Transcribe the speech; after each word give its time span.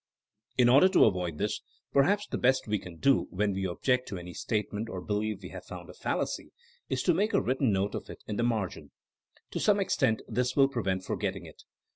In 0.57 0.67
order 0.67 0.89
to 0.89 1.05
avoid 1.05 1.37
this 1.37 1.61
perhaps 1.93 2.25
the 2.25 2.39
best 2.39 2.67
we 2.67 2.79
can 2.79 2.95
do 2.97 3.27
when 3.29 3.53
we 3.53 3.67
object 3.67 4.07
to 4.07 4.17
any 4.17 4.33
statement 4.33 4.89
or 4.89 4.99
believe 4.99 5.43
we 5.43 5.49
have 5.49 5.63
found 5.67 5.91
a 5.91 5.93
fallacy, 5.93 6.51
is 6.89 7.03
to 7.03 7.13
make 7.13 7.33
written 7.33 7.71
note 7.71 7.93
of 7.93 8.09
it 8.09 8.23
in 8.25 8.35
the 8.35 8.41
margin. 8.41 8.89
To 9.51 9.59
some 9.59 9.79
extent 9.79 10.23
this 10.27 10.55
will 10.55 10.69
prevent 10.69 11.03
forgetting 11.03 11.45
it. 11.45 11.61